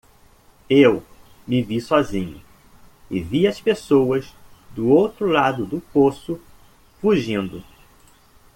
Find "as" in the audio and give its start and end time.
3.45-3.61